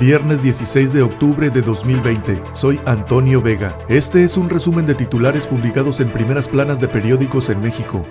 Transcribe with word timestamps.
Viernes 0.00 0.42
16 0.42 0.92
de 0.92 1.00
octubre 1.00 1.48
de 1.48 1.62
2020. 1.62 2.42
Soy 2.52 2.78
Antonio 2.84 3.40
Vega. 3.40 3.78
Este 3.88 4.24
es 4.24 4.36
un 4.36 4.50
resumen 4.50 4.84
de 4.84 4.94
titulares 4.94 5.46
publicados 5.46 6.00
en 6.00 6.10
primeras 6.10 6.48
planas 6.48 6.82
de 6.82 6.88
periódicos 6.88 7.48
en 7.48 7.60
México. 7.60 8.02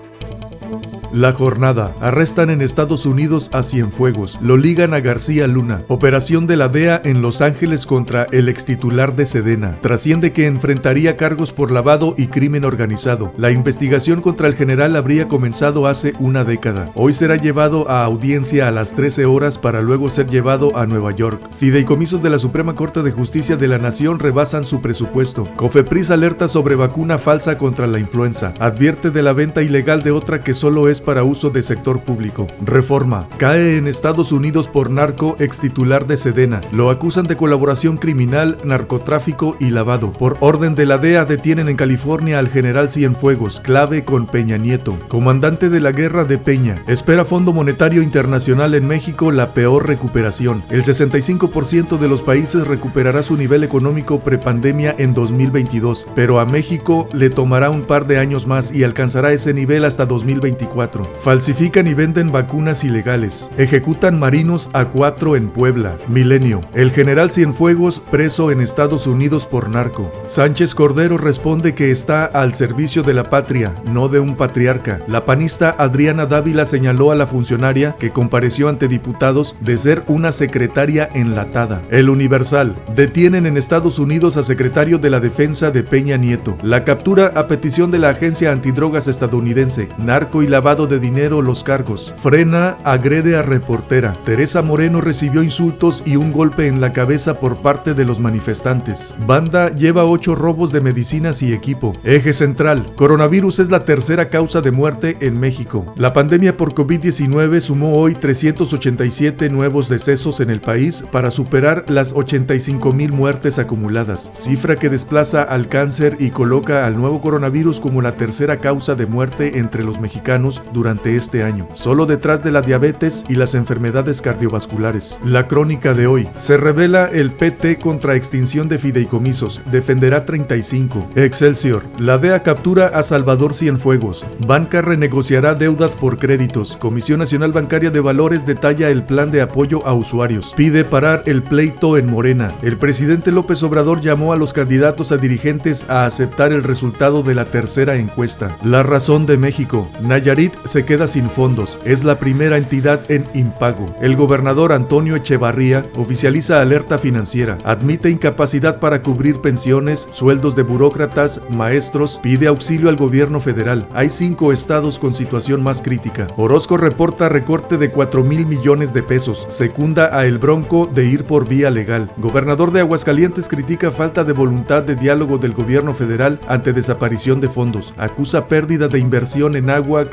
La 1.13 1.31
jornada. 1.33 1.95
Arrestan 2.01 2.49
en 2.49 2.61
Estados 2.61 3.05
Unidos 3.05 3.49
a 3.53 3.63
Cienfuegos. 3.63 4.37
Lo 4.41 4.57
ligan 4.57 4.93
a 4.93 4.99
García 4.99 5.47
Luna. 5.47 5.83
Operación 5.87 6.47
de 6.47 6.57
la 6.57 6.67
DEA 6.67 7.01
en 7.03 7.21
Los 7.21 7.41
Ángeles 7.41 7.85
contra 7.85 8.27
el 8.31 8.49
extitular 8.49 9.15
de 9.15 9.25
Sedena. 9.25 9.79
Trasciende 9.81 10.33
que 10.33 10.47
enfrentaría 10.47 11.15
cargos 11.15 11.53
por 11.53 11.71
lavado 11.71 12.15
y 12.17 12.27
crimen 12.27 12.65
organizado. 12.65 13.33
La 13.37 13.51
investigación 13.51 14.21
contra 14.21 14.47
el 14.47 14.55
general 14.55 14.95
habría 14.95 15.27
comenzado 15.27 15.87
hace 15.87 16.13
una 16.19 16.43
década. 16.43 16.91
Hoy 16.95 17.13
será 17.13 17.35
llevado 17.35 17.89
a 17.89 18.03
audiencia 18.03 18.67
a 18.67 18.71
las 18.71 18.95
13 18.95 19.25
horas 19.25 19.57
para 19.57 19.81
luego 19.81 20.09
ser 20.09 20.27
llevado 20.27 20.77
a 20.77 20.85
Nueva 20.85 21.11
York. 21.11 21.49
Fideicomisos 21.55 22.21
de 22.21 22.29
la 22.29 22.39
Suprema 22.39 22.75
Corte 22.75 23.03
de 23.03 23.11
Justicia 23.11 23.55
de 23.55 23.67
la 23.67 23.77
Nación 23.77 24.19
rebasan 24.19 24.65
su 24.65 24.81
presupuesto. 24.81 25.47
Cofepris 25.55 26.11
alerta 26.11 26.47
sobre 26.47 26.75
vacuna 26.75 27.17
falsa 27.17 27.57
contra 27.57 27.87
la 27.87 27.99
influenza. 27.99 28.53
Advierte 28.59 29.11
de 29.11 29.21
la 29.21 29.33
venta 29.33 29.61
ilegal 29.61 30.03
de 30.03 30.11
otra 30.11 30.43
que 30.43 30.53
solo 30.53 30.89
es 30.89 31.01
para 31.05 31.23
uso 31.23 31.49
de 31.49 31.63
sector 31.63 32.01
público. 32.01 32.47
Reforma. 32.61 33.29
Cae 33.37 33.77
en 33.77 33.87
Estados 33.87 34.31
Unidos 34.31 34.67
por 34.67 34.89
narco 34.89 35.37
ex 35.39 35.61
titular 35.61 36.07
de 36.07 36.17
Sedena. 36.17 36.61
Lo 36.71 36.89
acusan 36.89 37.27
de 37.27 37.37
colaboración 37.37 37.97
criminal, 37.97 38.57
narcotráfico 38.63 39.55
y 39.59 39.69
lavado. 39.69 40.11
Por 40.11 40.37
orden 40.41 40.75
de 40.75 40.85
la 40.85 40.97
DEA 40.97 41.25
detienen 41.25 41.69
en 41.69 41.77
California 41.77 42.39
al 42.39 42.49
general 42.49 42.89
Cienfuegos, 42.89 43.59
clave 43.59 44.03
con 44.03 44.25
Peña 44.27 44.57
Nieto, 44.57 44.97
comandante 45.07 45.69
de 45.69 45.79
la 45.79 45.91
guerra 45.91 46.25
de 46.25 46.37
Peña. 46.37 46.83
Espera 46.87 47.23
Fondo 47.23 47.53
Monetario 47.53 48.01
Internacional 48.01 48.73
en 48.73 48.87
México 48.87 49.31
la 49.31 49.53
peor 49.53 49.87
recuperación. 49.87 50.63
El 50.69 50.83
65% 50.83 51.97
de 51.97 52.07
los 52.07 52.23
países 52.23 52.67
recuperará 52.67 53.23
su 53.23 53.37
nivel 53.37 53.63
económico 53.63 54.19
prepandemia 54.19 54.95
en 54.97 55.13
2022, 55.13 56.07
pero 56.15 56.39
a 56.39 56.45
México 56.45 57.07
le 57.13 57.29
tomará 57.29 57.69
un 57.69 57.83
par 57.83 58.07
de 58.07 58.17
años 58.17 58.47
más 58.47 58.73
y 58.73 58.83
alcanzará 58.83 59.31
ese 59.31 59.53
nivel 59.53 59.85
hasta 59.85 60.05
2024. 60.05 60.84
Falsifican 61.21 61.87
y 61.87 61.93
venden 61.93 62.31
vacunas 62.31 62.83
ilegales. 62.83 63.49
Ejecutan 63.57 64.19
marinos 64.19 64.69
a 64.73 64.85
cuatro 64.85 65.35
en 65.35 65.49
Puebla. 65.49 65.97
Milenio. 66.07 66.61
El 66.73 66.91
general 66.91 67.31
Cienfuegos 67.31 67.99
preso 67.99 68.51
en 68.51 68.61
Estados 68.61 69.07
Unidos 69.07 69.45
por 69.45 69.69
narco. 69.69 70.11
Sánchez 70.25 70.75
Cordero 70.75 71.17
responde 71.17 71.73
que 71.73 71.91
está 71.91 72.25
al 72.25 72.53
servicio 72.53 73.03
de 73.03 73.13
la 73.13 73.29
patria, 73.29 73.75
no 73.85 74.09
de 74.09 74.19
un 74.19 74.35
patriarca. 74.35 75.01
La 75.07 75.25
panista 75.25 75.75
Adriana 75.77 76.25
Dávila 76.25 76.65
señaló 76.65 77.11
a 77.11 77.15
la 77.15 77.27
funcionaria 77.27 77.95
que 77.99 78.11
compareció 78.11 78.69
ante 78.69 78.87
diputados 78.87 79.55
de 79.61 79.77
ser 79.77 80.03
una 80.07 80.31
secretaria 80.31 81.09
enlatada. 81.13 81.81
El 81.89 82.09
Universal. 82.09 82.75
Detienen 82.95 83.45
en 83.45 83.57
Estados 83.57 83.97
Unidos 83.97 84.37
a 84.37 84.43
secretario 84.43 84.99
de 84.99 85.09
la 85.09 85.19
defensa 85.19 85.71
de 85.71 85.83
Peña 85.83 86.17
Nieto. 86.17 86.57
La 86.61 86.83
captura 86.83 87.31
a 87.35 87.47
petición 87.47 87.91
de 87.91 87.99
la 87.99 88.09
agencia 88.09 88.51
antidrogas 88.51 89.07
estadounidense. 89.07 89.89
Narco 89.97 90.43
y 90.43 90.47
lavado 90.47 90.74
de 90.75 90.99
dinero 90.99 91.41
los 91.41 91.63
cargos. 91.63 92.13
Frena 92.17 92.77
agrede 92.83 93.37
a 93.37 93.41
reportera. 93.41 94.17
Teresa 94.25 94.61
Moreno 94.61 94.99
recibió 94.99 95.41
insultos 95.41 96.03
y 96.05 96.17
un 96.17 96.33
golpe 96.33 96.67
en 96.67 96.81
la 96.81 96.91
cabeza 96.91 97.39
por 97.39 97.61
parte 97.61 97.93
de 97.93 98.03
los 98.03 98.19
manifestantes. 98.19 99.15
Banda 99.25 99.73
lleva 99.73 100.03
ocho 100.03 100.35
robos 100.35 100.73
de 100.73 100.81
medicinas 100.81 101.41
y 101.41 101.53
equipo. 101.53 101.93
Eje 102.03 102.33
central. 102.33 102.93
Coronavirus 102.97 103.59
es 103.59 103.71
la 103.71 103.85
tercera 103.85 104.29
causa 104.29 104.59
de 104.59 104.71
muerte 104.71 105.17
en 105.21 105.39
México. 105.39 105.93
La 105.95 106.11
pandemia 106.11 106.57
por 106.57 106.73
COVID-19 106.73 107.61
sumó 107.61 107.95
hoy 107.95 108.15
387 108.15 109.49
nuevos 109.49 109.87
decesos 109.87 110.41
en 110.41 110.49
el 110.49 110.59
país 110.59 111.05
para 111.09 111.31
superar 111.31 111.85
las 111.87 112.11
85 112.11 112.91
mil 112.91 113.13
muertes 113.13 113.59
acumuladas, 113.59 114.29
cifra 114.33 114.75
que 114.75 114.89
desplaza 114.89 115.43
al 115.43 115.69
cáncer 115.69 116.17
y 116.19 116.31
coloca 116.31 116.85
al 116.85 116.97
nuevo 116.97 117.21
coronavirus 117.21 117.79
como 117.79 118.01
la 118.01 118.17
tercera 118.17 118.59
causa 118.59 118.95
de 118.95 119.05
muerte 119.05 119.59
entre 119.59 119.83
los 119.83 119.99
mexicanos 119.99 120.61
durante 120.73 121.15
este 121.15 121.43
año, 121.43 121.67
solo 121.73 122.05
detrás 122.05 122.43
de 122.43 122.51
la 122.51 122.61
diabetes 122.61 123.25
y 123.29 123.35
las 123.35 123.55
enfermedades 123.55 124.21
cardiovasculares. 124.21 125.19
La 125.23 125.47
crónica 125.47 125.93
de 125.93 126.07
hoy. 126.07 126.27
Se 126.35 126.57
revela 126.57 127.05
el 127.05 127.31
PT 127.31 127.79
contra 127.79 128.15
extinción 128.15 128.67
de 128.67 128.79
fideicomisos. 128.79 129.61
Defenderá 129.71 130.25
35. 130.25 131.09
Excelsior. 131.15 131.83
La 131.99 132.17
DEA 132.17 132.43
captura 132.43 132.87
a 132.87 133.03
Salvador 133.03 133.53
Cienfuegos. 133.53 134.25
Banca 134.45 134.81
renegociará 134.81 135.55
deudas 135.55 135.95
por 135.95 136.17
créditos. 136.17 136.77
Comisión 136.77 137.19
Nacional 137.19 137.51
Bancaria 137.51 137.91
de 137.91 137.99
Valores 137.99 138.45
detalla 138.45 138.89
el 138.89 139.03
plan 139.03 139.31
de 139.31 139.41
apoyo 139.41 139.85
a 139.85 139.93
usuarios. 139.93 140.53
Pide 140.55 140.83
parar 140.83 141.23
el 141.25 141.43
pleito 141.43 141.97
en 141.97 142.07
Morena. 142.07 142.53
El 142.61 142.77
presidente 142.77 143.31
López 143.31 143.61
Obrador 143.63 144.01
llamó 144.01 144.33
a 144.33 144.37
los 144.37 144.53
candidatos 144.53 145.11
a 145.11 145.17
dirigentes 145.17 145.85
a 145.89 146.05
aceptar 146.05 146.51
el 146.51 146.63
resultado 146.63 147.23
de 147.23 147.35
la 147.35 147.45
tercera 147.45 147.95
encuesta. 147.95 148.57
La 148.63 148.83
razón 148.83 149.25
de 149.25 149.37
México. 149.37 149.89
Nayarit 150.01 150.54
se 150.63 150.85
queda 150.85 151.07
sin 151.07 151.29
fondos. 151.29 151.79
Es 151.85 152.03
la 152.03 152.19
primera 152.19 152.57
entidad 152.57 153.01
en 153.09 153.25
impago. 153.33 153.95
El 154.01 154.15
gobernador 154.15 154.71
Antonio 154.71 155.15
Echevarría 155.15 155.85
oficializa 155.95 156.61
alerta 156.61 156.97
financiera. 156.97 157.57
Admite 157.63 158.09
incapacidad 158.09 158.79
para 158.79 159.03
cubrir 159.03 159.41
pensiones, 159.41 160.07
sueldos 160.11 160.55
de 160.55 160.63
burócratas, 160.63 161.41
maestros. 161.49 162.19
Pide 162.21 162.47
auxilio 162.47 162.89
al 162.89 162.95
gobierno 162.95 163.39
federal. 163.39 163.87
Hay 163.93 164.09
cinco 164.09 164.53
estados 164.53 164.99
con 164.99 165.13
situación 165.13 165.63
más 165.63 165.81
crítica. 165.81 166.27
Orozco 166.37 166.77
reporta 166.77 167.29
recorte 167.29 167.77
de 167.77 167.91
4 167.91 168.23
mil 168.23 168.45
millones 168.45 168.93
de 168.93 169.03
pesos. 169.03 169.45
Secunda 169.49 170.17
a 170.17 170.25
El 170.25 170.37
Bronco 170.37 170.89
de 170.93 171.05
ir 171.05 171.25
por 171.25 171.47
vía 171.47 171.69
legal. 171.71 172.11
Gobernador 172.17 172.71
de 172.71 172.81
Aguascalientes 172.81 173.47
critica 173.47 173.91
falta 173.91 174.23
de 174.23 174.33
voluntad 174.33 174.83
de 174.83 174.95
diálogo 174.95 175.37
del 175.37 175.53
gobierno 175.53 175.93
federal 175.93 176.39
ante 176.47 176.73
desaparición 176.73 177.41
de 177.41 177.49
fondos. 177.49 177.93
Acusa 177.97 178.47
pérdida 178.47 178.87
de 178.87 178.99
inversión 178.99 179.55
en 179.55 179.69
agua, 179.69 180.09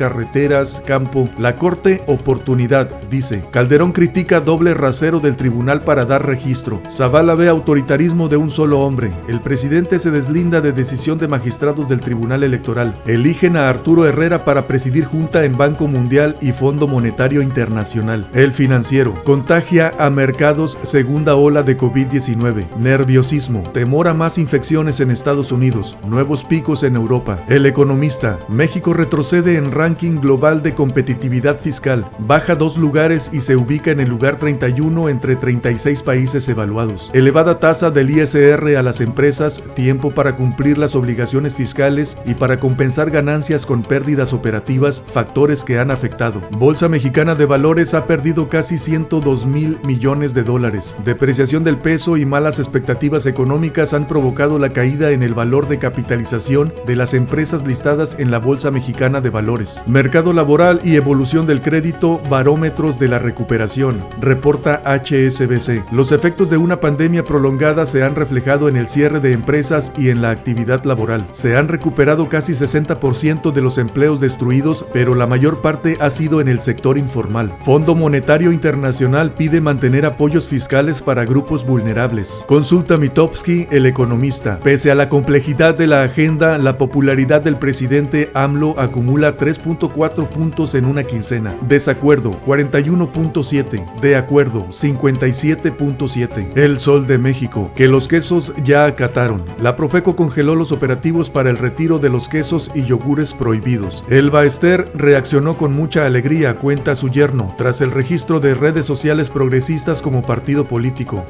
campo. 0.87 1.29
La 1.39 1.57
Corte, 1.57 2.03
oportunidad, 2.07 2.89
dice. 3.11 3.45
Calderón 3.51 3.93
critica 3.93 4.41
doble 4.41 4.73
rasero 4.73 5.21
del 5.21 5.37
tribunal 5.37 5.85
para 5.85 6.07
dar 6.07 6.27
registro. 6.27 6.81
Zavala 6.91 7.35
ve 7.35 7.49
autoritarismo 7.49 8.29
de 8.29 8.39
un 8.39 8.51
solo 8.51 8.81
hombre. 8.81 9.13
El 9.29 9.41
presidente 9.41 9.99
se 9.99 10.11
deslinda 10.11 10.61
de 10.61 10.73
decisión 10.73 11.19
de 11.19 11.29
magistrados 11.29 11.89
del 11.89 12.01
Tribunal 12.01 12.43
Electoral. 12.43 12.99
Eligen 13.07 13.57
a 13.57 13.69
Arturo 13.69 14.07
Herrera 14.07 14.45
para 14.45 14.67
presidir 14.67 15.05
junta 15.05 15.45
en 15.45 15.59
Banco 15.59 15.87
Mundial 15.87 16.37
y 16.41 16.53
Fondo 16.53 16.87
Monetario 16.89 17.43
Internacional. 17.43 18.29
El 18.33 18.53
financiero. 18.53 19.23
Contagia 19.25 19.93
a 19.99 20.09
mercados 20.09 20.79
segunda 20.83 21.37
ola 21.37 21.63
de 21.63 21.77
COVID-19. 21.77 22.75
Nerviosismo. 22.77 23.65
Temor 23.75 24.09
a 24.09 24.15
más 24.15 24.39
infecciones 24.39 25.01
en 25.01 25.11
Estados 25.11 25.53
Unidos. 25.53 25.97
Nuevos 26.07 26.45
picos 26.45 26.83
en 26.85 26.97
Europa. 26.97 27.45
El 27.49 27.67
economista. 27.67 28.39
México 28.49 28.95
retrocede 28.95 29.57
en 29.57 29.73
ranking 29.73 30.22
global 30.23 30.63
de 30.63 30.73
competitividad 30.73 31.59
fiscal. 31.59 32.11
Baja 32.19 32.55
dos 32.55 32.79
lugares 32.79 33.29
y 33.35 33.43
se 33.43 33.57
ubica 33.57 33.91
en 33.91 34.01
el 34.01 34.09
lugar 34.09 34.37
31 34.37 35.11
entre 35.11 35.37
36 35.37 36.03
países 36.03 36.49
evaluados. 36.49 37.11
Elevada 37.13 37.59
tasa 37.59 37.91
del 37.91 38.09
ISR 38.09 38.77
a 38.79 38.83
las 38.83 39.03
empresas, 39.03 39.63
tiempo 39.75 40.13
para 40.13 40.37
cumplir 40.37 40.79
las 40.79 40.95
obligaciones 40.95 41.57
fiscales 41.57 42.17
y 42.25 42.35
para 42.35 42.59
compensar 42.59 43.11
ganancias 43.11 43.67
con 43.67 43.83
pérdidas 43.83 44.33
operativas, 44.33 45.05
factores 45.07 45.65
que 45.65 45.79
han 45.79 45.91
afectado. 45.91 46.41
Bolsa 46.53 46.89
Mexicana 46.89 47.35
de 47.35 47.45
Valores 47.45 47.93
ha 47.93 48.07
perdido 48.07 48.49
casi 48.49 48.79
102 48.79 49.45
mil 49.45 49.79
millones 49.85 50.33
de 50.33 50.45
dólares. 50.45 50.97
Depreciación 51.05 51.65
del 51.65 51.79
peso 51.79 52.17
y 52.17 52.25
malas 52.25 52.59
expectativas 52.59 53.27
económicas 53.27 53.93
han 53.93 54.07
provocado 54.07 54.59
la 54.59 54.73
caída 54.73 55.11
en 55.11 55.23
el 55.23 55.35
valor 55.35 55.69
de 55.69 55.79
capitalización 55.79 56.73
de 56.87 56.97
las 56.97 57.15
empresas 57.15 57.67
listadas 57.67 58.17
en 58.19 58.31
la 58.31 58.39
Bolsa 58.39 58.71
Mexicana 58.71 59.21
de 59.21 59.31
Valores. 59.31 59.83
Mercado 60.13 60.35
laboral 60.35 60.83
y 60.85 60.97
evolución 60.97 61.47
del 61.47 61.63
crédito, 61.63 62.21
barómetros 62.29 62.99
de 62.99 63.09
la 63.09 63.19
recuperación, 63.19 64.05
reporta 64.21 64.83
HSBC. 64.85 65.91
Los 65.91 66.13
efectos 66.13 66.51
de 66.51 66.59
una 66.59 66.81
pandemia 66.81 67.25
prolongada 67.25 67.87
se 67.87 68.03
han 68.03 68.15
reflejado 68.15 68.69
en 68.69 68.77
el 68.77 68.89
cierre 68.89 69.21
de 69.21 69.33
empresas 69.33 69.91
y 69.97 70.11
en 70.11 70.21
la 70.21 70.29
actividad 70.29 70.85
laboral. 70.85 71.27
Se 71.33 71.57
han 71.57 71.67
recuperado 71.67 72.29
casi 72.29 72.53
60% 72.53 73.53
de 73.53 73.63
los 73.63 73.79
empleos 73.79 74.21
destruidos, 74.21 74.85
pero 74.93 75.15
la 75.15 75.27
mayor 75.27 75.63
parte 75.63 75.97
ha 75.99 76.11
sido 76.11 76.43
en 76.43 76.49
el 76.49 76.61
sector 76.61 76.99
informal. 76.99 77.55
Fondo 77.65 77.95
Monetario 77.95 78.53
Internacional 78.53 79.33
pide 79.33 79.63
mantener 79.63 80.05
apoyos 80.05 80.47
fiscales 80.47 81.01
para 81.01 81.25
grupos 81.25 81.65
vulnerables. 81.65 82.45
Consulta 82.47 82.99
Mitofsky, 82.99 83.67
el 83.71 83.87
economista. 83.87 84.61
Pese 84.63 84.91
a 84.91 84.95
la 84.95 85.09
complejidad 85.09 85.75
de 85.75 85.87
la 85.87 86.03
agenda, 86.03 86.59
la 86.59 86.77
popularidad 86.77 87.41
del 87.41 87.57
presidente 87.57 88.31
AMLO 88.35 88.79
acumula 88.79 89.39
3.4 89.39 90.02
puntos 90.11 90.75
en 90.75 90.85
una 90.85 91.05
quincena. 91.05 91.57
Desacuerdo 91.69 92.41
41.7. 92.45 94.01
De 94.01 94.17
acuerdo 94.17 94.67
57.7. 94.67 96.57
El 96.57 96.79
Sol 96.79 97.07
de 97.07 97.19
México, 97.19 97.71
que 97.77 97.89
los 97.89 98.09
quesos 98.09 98.53
ya 98.65 98.87
acataron. 98.87 99.45
La 99.61 99.77
Profeco 99.77 100.17
congeló 100.17 100.57
los 100.57 100.73
operativos 100.73 101.31
para 101.31 101.51
el 101.51 101.59
retiro 101.59 101.99
de 101.99 102.11
los 102.11 102.29
quesos 102.29 102.71
y 102.75 102.85
yogures 102.85 103.33
prohibidos. 103.35 104.05
El 104.09 104.31
Baester 104.31 104.91
reaccionó 104.95 105.57
con 105.57 105.73
mucha 105.73 106.07
alegría, 106.07 106.59
cuenta 106.59 106.95
su 106.95 107.09
yerno, 107.09 107.55
tras 107.59 107.81
el 107.81 107.91
registro 107.91 108.41
de 108.41 108.55
redes 108.55 108.87
sociales 108.87 109.31
progresistas 109.31 110.03
como 110.03 110.27
partido 110.27 110.67
político. 110.67 111.25